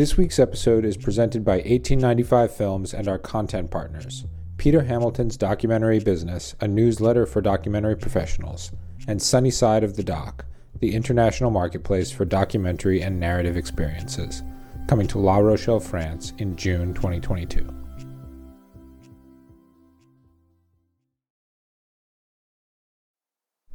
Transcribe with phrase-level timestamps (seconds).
[0.00, 4.24] This week's episode is presented by 1895 Films and our content partners
[4.56, 8.72] Peter Hamilton's Documentary Business, a newsletter for documentary professionals,
[9.06, 10.46] and Sunny Side of the Doc,
[10.78, 14.42] the international marketplace for documentary and narrative experiences,
[14.88, 17.79] coming to La Rochelle, France in June 2022.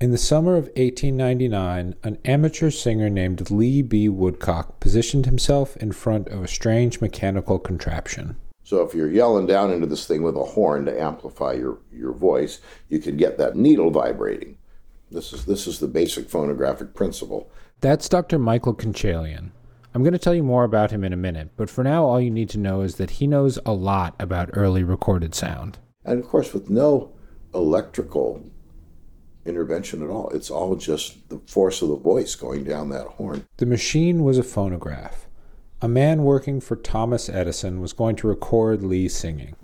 [0.02, 4.10] In the summer of 1899, an amateur singer named Lee B.
[4.10, 8.36] Woodcock positioned himself in front of a strange mechanical contraption.
[8.66, 12.12] So if you're yelling down into this thing with a horn to amplify your, your
[12.12, 14.58] voice, you can get that needle vibrating.
[15.12, 17.50] This is this is the basic phonographic principle.
[17.80, 18.38] That's Dr.
[18.38, 19.52] Michael Khanchalian.
[19.94, 22.20] I'm going to tell you more about him in a minute, but for now all
[22.20, 25.78] you need to know is that he knows a lot about early recorded sound.
[26.04, 27.14] And of course with no
[27.54, 28.44] electrical
[29.46, 30.30] intervention at all.
[30.30, 33.48] It's all just the force of the voice going down that horn.
[33.58, 35.28] The machine was a phonograph.
[35.82, 39.56] A man working for Thomas Edison was going to record Lee singing.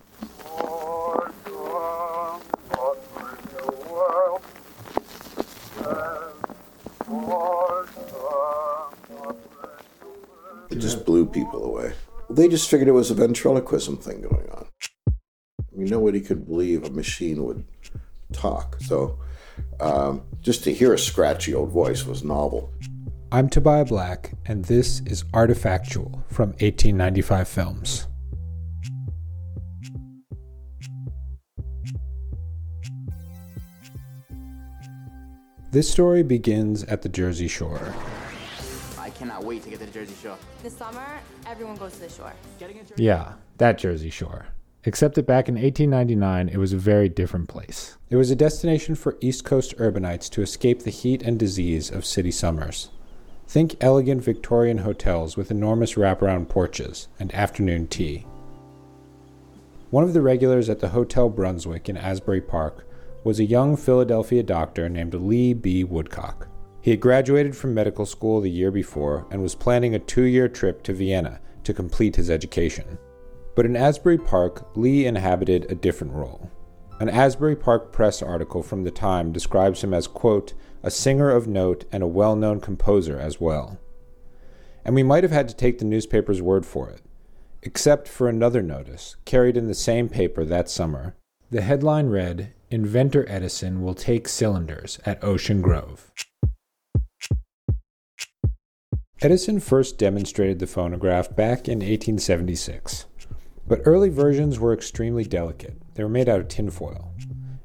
[10.69, 11.93] It just blew people away.
[12.29, 14.67] They just figured it was a ventriloquism thing going on.
[15.07, 17.65] I mean, nobody could believe a machine would
[18.31, 18.77] talk.
[18.81, 19.17] So
[19.79, 22.73] um, just to hear a scratchy old voice was novel.
[23.31, 28.07] I'm Tobiah Black, and this is Artifactual from 1895 Films.
[35.71, 37.93] This story begins at the Jersey Shore.
[38.99, 40.37] I cannot wait to get to the Jersey Shore.
[40.61, 41.05] This summer,
[41.47, 42.33] everyone goes to the shore.
[42.97, 44.47] Yeah, that Jersey Shore.
[44.83, 47.97] Except that back in 1899, it was a very different place.
[48.09, 52.03] It was a destination for East Coast urbanites to escape the heat and disease of
[52.03, 52.89] city summers.
[53.47, 58.25] Think elegant Victorian hotels with enormous wraparound porches and afternoon tea.
[59.91, 62.87] One of the regulars at the Hotel Brunswick in Asbury Park
[63.23, 65.83] was a young Philadelphia doctor named Lee B.
[65.83, 66.47] Woodcock.
[66.81, 70.47] He had graduated from medical school the year before and was planning a two year
[70.47, 72.97] trip to Vienna to complete his education.
[73.61, 76.49] But in Asbury Park, Lee inhabited a different role.
[76.99, 81.47] An Asbury Park Press article from the time describes him as, quote, a singer of
[81.47, 83.77] note and a well known composer as well.
[84.83, 87.01] And we might have had to take the newspaper's word for it,
[87.61, 91.15] except for another notice carried in the same paper that summer.
[91.51, 96.11] The headline read Inventor Edison will take cylinders at Ocean Grove.
[99.21, 103.05] Edison first demonstrated the phonograph back in 1876.
[103.71, 105.81] But early versions were extremely delicate.
[105.93, 107.13] They were made out of tinfoil.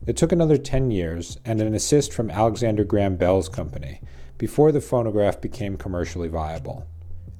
[0.07, 4.01] It took another 10 years and an assist from Alexander Graham Bell's company
[4.39, 6.87] before the phonograph became commercially viable.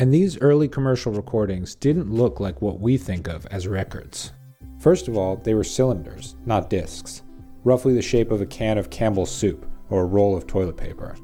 [0.01, 4.33] And these early commercial recordings didn't look like what we think of as records.
[4.81, 7.23] First of all, they were cylinders, not discs,
[7.63, 11.15] roughly the shape of a can of Campbell's soup or a roll of toilet paper.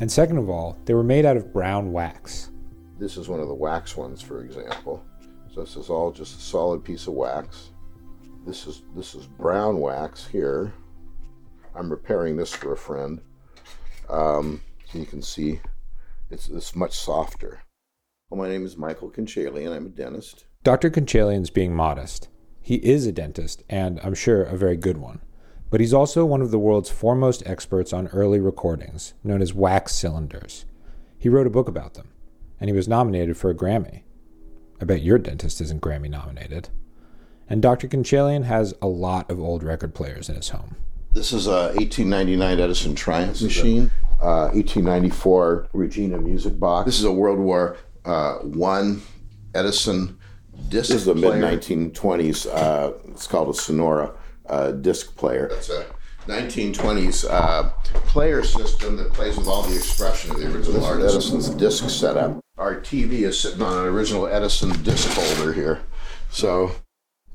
[0.00, 2.50] And second of all, they were made out of brown wax.
[2.98, 5.04] This is one of the wax ones, for example.
[5.54, 7.70] So this is all just a solid piece of wax.
[8.44, 10.74] This is this is brown wax here.
[11.76, 13.20] I'm repairing this for a friend.
[14.10, 14.60] Um,
[14.90, 15.60] so you can see
[16.28, 17.62] it's, it's much softer.
[18.28, 19.74] Well, my name is Michael Khanchalian.
[19.74, 20.46] I'm a dentist.
[20.64, 20.90] Dr.
[20.90, 22.28] Khanchalian's being modest.
[22.60, 25.20] He is a dentist, and I'm sure a very good one.
[25.70, 29.94] But he's also one of the world's foremost experts on early recordings, known as wax
[29.94, 30.64] cylinders.
[31.16, 32.08] He wrote a book about them,
[32.58, 34.02] and he was nominated for a Grammy.
[34.80, 36.68] I bet your dentist isn't Grammy nominated.
[37.48, 37.88] And Dr.
[37.88, 40.76] Khanchalian has a lot of old record players in his home.
[41.12, 43.90] This is a 1899 Edison Triumph machine.
[44.20, 46.86] Uh, 1894 Regina music box.
[46.86, 49.02] This is a World War uh, One
[49.54, 50.18] Edison
[50.68, 50.88] disc.
[50.88, 52.46] This is the mid 1920s.
[52.46, 54.12] Uh, it's called a Sonora
[54.46, 55.48] uh, disc player.
[55.50, 55.86] That's a
[56.26, 57.70] 1920s uh,
[58.06, 61.14] player system that plays with all the expression of the original artist.
[61.14, 62.40] Edison's disc setup.
[62.56, 65.82] Our TV is sitting on an original Edison disc holder here.
[66.30, 66.72] So.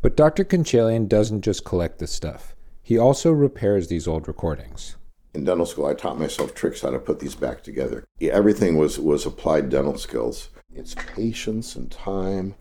[0.02, 0.46] But Dr.
[0.46, 2.56] Khanchalian doesn't just collect this stuff.
[2.82, 4.96] He also repairs these old recordings.
[5.36, 8.04] In dental school, I taught myself tricks how to put these back together.
[8.20, 10.50] Yeah, everything was, was applied dental skills.
[10.74, 12.56] It's patience and time,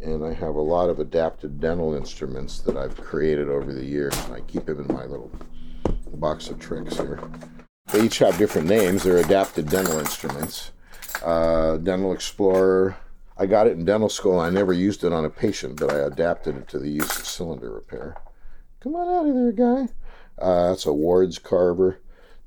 [0.00, 4.14] and I have a lot of adapted dental instruments that I've created over the years.
[4.26, 5.32] And I keep them in my little
[6.14, 7.20] box of tricks here.
[7.92, 9.02] They each have different names.
[9.02, 10.70] They're adapted dental instruments.
[11.22, 12.96] Uh, dental Explorer.
[13.36, 14.38] I got it in dental school.
[14.38, 17.26] I never used it on a patient, but I adapted it to the use of
[17.26, 18.16] cylinder repair.
[18.80, 19.92] Come on out of there, guy.
[20.38, 21.98] Uh, that's a Ward's carver.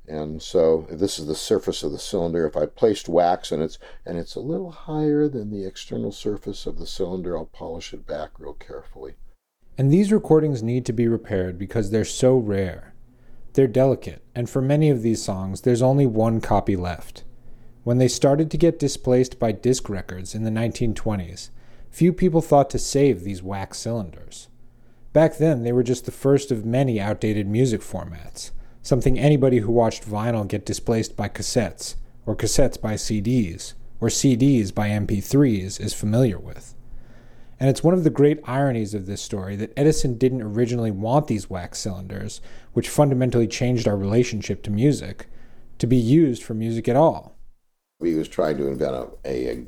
[0.08, 2.46] And so this is the surface of the cylinder.
[2.46, 6.64] If I placed wax and it's and it's a little higher than the external surface
[6.64, 9.14] of the cylinder, I'll polish it back real carefully.
[9.76, 12.94] And these recordings need to be repaired because they're so rare.
[13.56, 17.24] They're delicate, and for many of these songs, there's only one copy left.
[17.84, 21.48] When they started to get displaced by disc records in the 1920s,
[21.88, 24.48] few people thought to save these wax cylinders.
[25.14, 28.50] Back then, they were just the first of many outdated music formats,
[28.82, 31.94] something anybody who watched vinyl get displaced by cassettes,
[32.26, 33.72] or cassettes by CDs,
[34.02, 36.74] or CDs by MP3s is familiar with.
[37.58, 41.26] And it's one of the great ironies of this story that Edison didn't originally want
[41.26, 42.40] these wax cylinders,
[42.74, 45.28] which fundamentally changed our relationship to music,
[45.78, 47.36] to be used for music at all.
[48.02, 49.66] He was trying to invent a, a, a,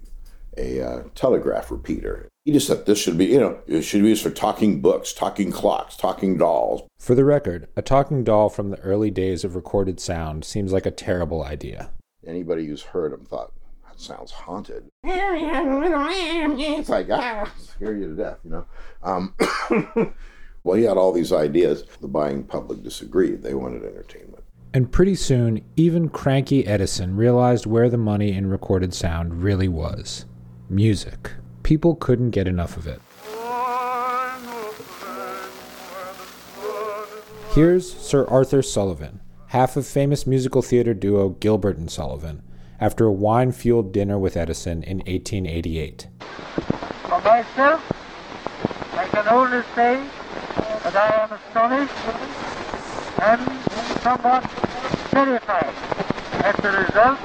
[0.81, 2.29] a uh, telegraph repeater.
[2.45, 5.13] He just said this should be, you know, it should be used for talking books,
[5.13, 6.83] talking clocks, talking dolls.
[6.99, 10.87] For the record, a talking doll from the early days of recorded sound seems like
[10.87, 11.91] a terrible idea.
[12.27, 13.53] Anybody who's heard him thought,
[14.01, 14.91] sounds haunted.
[15.05, 18.67] It's like, ah, scare you to death, you know.
[19.03, 19.35] Um,
[20.65, 21.85] well, he had all these ideas.
[22.01, 23.43] The buying public disagreed.
[23.43, 24.45] They wanted entertainment.
[24.73, 30.27] And pretty soon, even cranky Edison realized where the money in recorded sound really was
[30.69, 31.33] music.
[31.63, 33.01] People couldn't get enough of it.
[37.55, 42.43] Here's Sir Arthur Sullivan, half of famous musical theater duo Gilbert and Sullivan,
[42.81, 46.09] after a wine fueled dinner with Edison in 1888.
[47.03, 47.83] For myself,
[48.93, 50.05] I can only say
[50.85, 51.93] that I am astonished
[53.21, 53.41] and
[54.03, 54.43] somewhat
[55.11, 55.75] terrified
[56.45, 57.19] at the result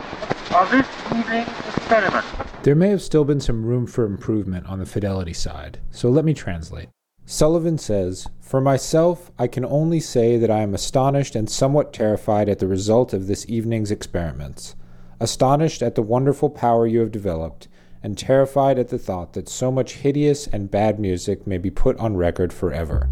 [0.55, 2.25] of this evening's experiment.
[2.63, 6.25] There may have still been some room for improvement on the fidelity side, so let
[6.25, 6.89] me translate.
[7.25, 12.49] Sullivan says, For myself, I can only say that I am astonished and somewhat terrified
[12.49, 14.75] at the result of this evening's experiments
[15.23, 17.69] astonished at the wonderful power you have developed,
[18.03, 21.97] and terrified at the thought that so much hideous and bad music may be put
[21.97, 23.09] on record forever.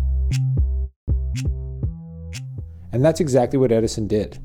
[2.92, 4.40] And that's exactly what Edison did.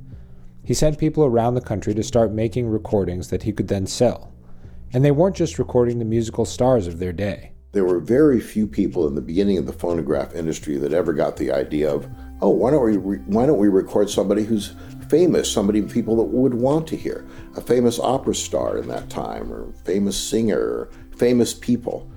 [0.62, 4.32] He sent people around the country to start making recordings that he could then sell.
[4.92, 7.50] And they weren't just recording the musical stars of their day.
[7.72, 11.36] There were very few people in the beginning of the phonograph industry that ever got
[11.36, 12.08] the idea of,
[12.40, 14.74] oh, why don't we re- why don't we record somebody who's
[15.08, 19.52] famous, somebody people that would want to hear, a famous opera star in that time,
[19.52, 22.10] or famous singer, or famous people.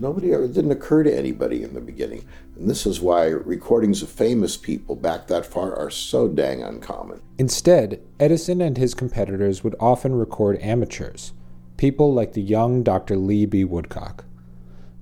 [0.00, 2.26] Nobody ever didn't occur to anybody in the beginning.
[2.56, 7.20] And this is why recordings of famous people back that far are so dang uncommon.
[7.38, 11.32] Instead, Edison and his competitors would often record amateurs,
[11.76, 13.16] people like the young Dr.
[13.16, 13.64] Lee B.
[13.64, 14.24] Woodcock.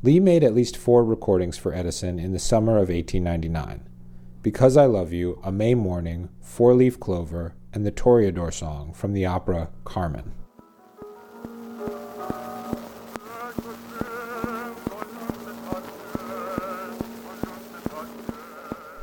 [0.02, 3.88] Lee made at least four recordings for Edison in the summer of 1899.
[4.42, 9.12] Because I Love You, A May Morning, Four Leaf Clover, and the Toreador song from
[9.12, 10.32] the opera Carmen.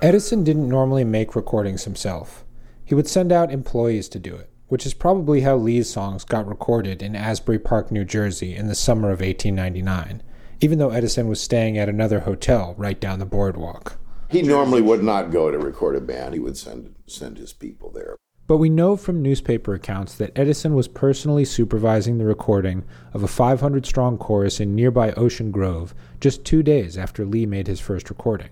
[0.02, 2.44] Edison didn't normally make recordings himself.
[2.84, 6.48] He would send out employees to do it, which is probably how Lee's songs got
[6.48, 10.22] recorded in Asbury Park, New Jersey in the summer of 1899,
[10.60, 13.99] even though Edison was staying at another hotel right down the boardwalk.
[14.30, 16.36] He normally would not go to record a band.
[16.36, 18.16] He would send send his people there.
[18.46, 22.84] But we know from newspaper accounts that Edison was personally supervising the recording
[23.14, 27.68] of a 500 strong chorus in nearby Ocean Grove just two days after Lee made
[27.68, 28.50] his first recording.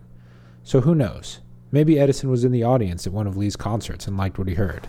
[0.64, 1.40] So who knows?
[1.72, 4.56] Maybe Edison was in the audience at one of Lee's concerts and liked what he
[4.56, 4.88] heard.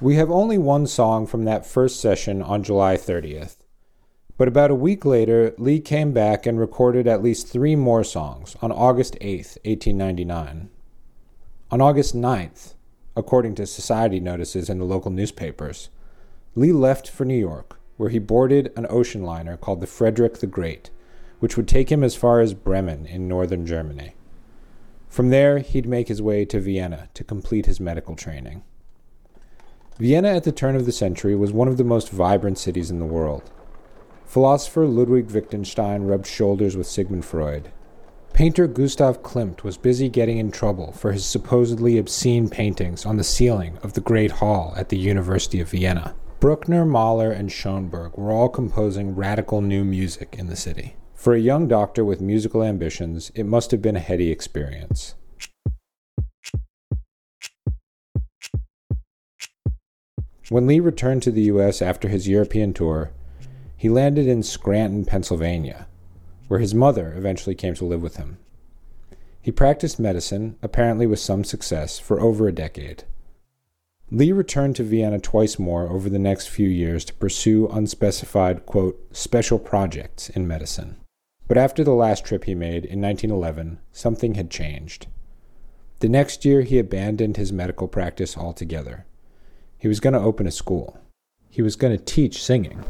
[0.00, 3.56] We have only one song from that first session on July 30th,
[4.40, 8.56] but about a week later, Lee came back and recorded at least three more songs
[8.62, 10.70] on August 8, 1899.
[11.70, 12.72] On August 9th,
[13.14, 15.90] according to society notices in the local newspapers,
[16.54, 20.46] Lee left for New York, where he boarded an ocean liner called the Frederick the
[20.46, 20.88] Great,
[21.40, 24.14] which would take him as far as Bremen in northern Germany.
[25.10, 28.62] From there, he'd make his way to Vienna to complete his medical training.
[29.98, 33.00] Vienna at the turn of the century was one of the most vibrant cities in
[33.00, 33.50] the world.
[34.30, 37.72] Philosopher Ludwig Wittgenstein rubbed shoulders with Sigmund Freud.
[38.32, 43.24] Painter Gustav Klimt was busy getting in trouble for his supposedly obscene paintings on the
[43.24, 46.14] ceiling of the Great Hall at the University of Vienna.
[46.38, 50.94] Bruckner, Mahler, and Schoenberg were all composing radical new music in the city.
[51.12, 55.16] For a young doctor with musical ambitions, it must have been a heady experience.
[60.50, 61.82] When Lee returned to the U.S.
[61.82, 63.10] after his European tour,
[63.80, 65.86] he landed in Scranton, Pennsylvania,
[66.48, 68.36] where his mother eventually came to live with him.
[69.40, 73.04] He practiced medicine, apparently with some success, for over a decade.
[74.10, 79.00] Lee returned to Vienna twice more over the next few years to pursue unspecified, quote,
[79.16, 80.98] special projects in medicine.
[81.48, 85.06] But after the last trip he made in 1911, something had changed.
[86.00, 89.06] The next year, he abandoned his medical practice altogether.
[89.78, 90.98] He was going to open a school.
[91.48, 92.84] He was going to teach singing.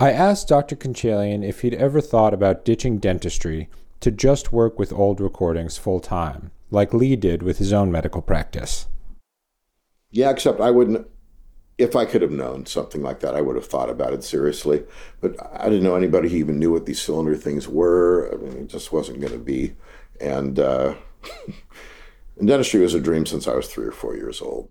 [0.00, 0.74] I asked Dr.
[0.74, 3.68] Khanchalian if he'd ever thought about ditching dentistry
[4.00, 8.20] to just work with old recordings full time, like Lee did with his own medical
[8.20, 8.86] practice.
[10.10, 11.08] Yeah, except I wouldn't.
[11.78, 14.84] If I could have known something like that, I would have thought about it seriously.
[15.20, 18.32] But I didn't know anybody who even knew what these cylinder things were.
[18.32, 19.74] I mean, it just wasn't going to be.
[20.20, 20.94] And, uh,
[22.38, 24.68] and dentistry was a dream since I was three or four years old.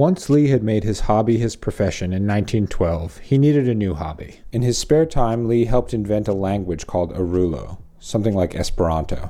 [0.00, 4.40] Once Lee had made his hobby his profession in 1912, he needed a new hobby.
[4.50, 9.28] In his spare time, Lee helped invent a language called Arulo, something like Esperanto,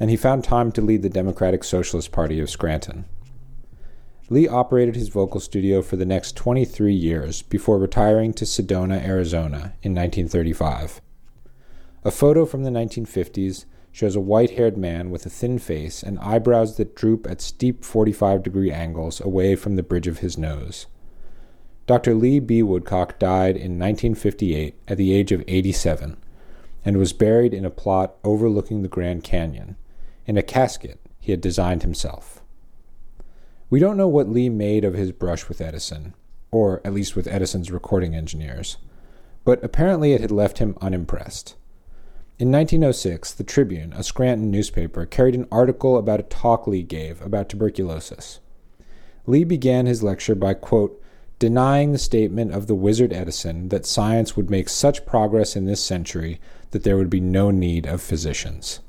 [0.00, 3.04] and he found time to lead the Democratic Socialist Party of Scranton.
[4.28, 9.74] Lee operated his vocal studio for the next 23 years before retiring to Sedona, Arizona
[9.80, 11.00] in 1935.
[12.02, 16.18] A photo from the 1950s shows a white haired man with a thin face and
[16.18, 20.86] eyebrows that droop at steep 45 degree angles away from the bridge of his nose.
[21.86, 22.12] Dr.
[22.12, 22.60] Lee B.
[22.60, 26.16] Woodcock died in 1958 at the age of 87
[26.84, 29.76] and was buried in a plot overlooking the Grand Canyon,
[30.26, 32.42] in a casket he had designed himself.
[33.70, 36.14] We don't know what Lee made of his brush with Edison,
[36.50, 38.76] or at least with Edison's recording engineers,
[39.44, 41.54] but apparently it had left him unimpressed.
[42.36, 47.22] In 1906, the Tribune, a Scranton newspaper, carried an article about a talk Lee gave
[47.22, 48.40] about tuberculosis.
[49.24, 51.00] Lee began his lecture by, quote,
[51.38, 55.80] denying the statement of the wizard Edison that science would make such progress in this
[55.80, 56.40] century
[56.72, 58.80] that there would be no need of physicians.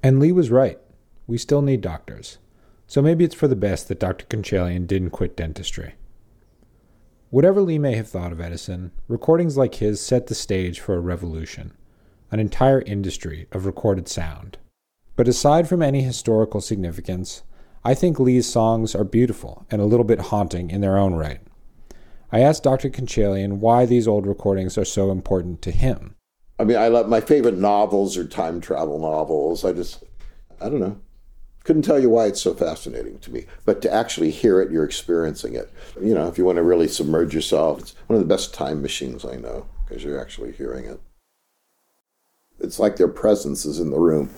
[0.00, 0.78] And Lee was right.
[1.26, 2.38] We still need doctors.
[2.86, 4.26] So maybe it's for the best that Dr.
[4.26, 5.94] Khanchalian didn't quit dentistry.
[7.30, 11.00] Whatever Lee may have thought of Edison, recordings like his set the stage for a
[11.00, 11.72] revolution
[12.30, 14.58] an entire industry of recorded sound.
[15.14, 17.42] But aside from any historical significance,
[17.84, 21.40] I think Lee's songs are beautiful and a little bit haunting in their own right.
[22.32, 22.90] I asked Dr.
[22.90, 26.16] Khanchalian why these old recordings are so important to him.
[26.58, 29.64] I mean, I love my favorite novels are time travel novels.
[29.64, 30.02] I just,
[30.60, 31.00] I don't know.
[31.64, 34.84] Couldn't tell you why it's so fascinating to me, but to actually hear it, you're
[34.84, 35.70] experiencing it.
[36.00, 38.82] You know, if you want to really submerge yourself, it's one of the best time
[38.82, 41.00] machines I know because you're actually hearing it.
[42.58, 44.30] It's like their presence is in the room.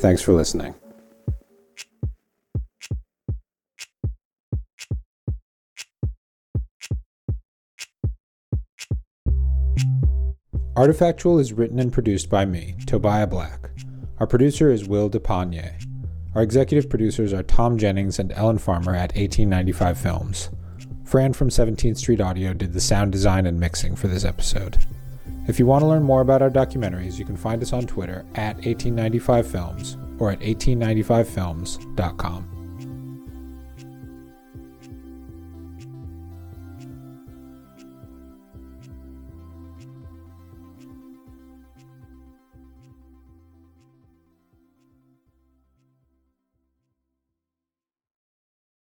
[0.00, 0.74] Thanks for listening.
[10.74, 13.68] Artifactual is written and produced by me, Tobiah Black.
[14.18, 15.70] Our producer is Will DePagne.
[16.34, 20.48] Our executive producers are Tom Jennings and Ellen Farmer at 1895 Films.
[21.04, 24.78] Fran from 17th Street Audio did the sound design and mixing for this episode.
[25.50, 28.24] If you want to learn more about our documentaries, you can find us on Twitter
[28.36, 32.49] at 1895films or at 1895films.com.